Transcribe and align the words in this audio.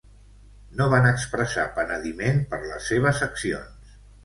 No 0.79 0.87
van 0.93 1.07
expressar 1.09 1.67
penediment 1.77 2.41
per 2.55 2.61
les 2.73 2.91
seves 2.95 3.23
accions. 3.31 3.97